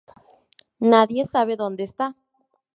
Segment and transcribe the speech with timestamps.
[0.93, 2.15] Nadie sabe donde está.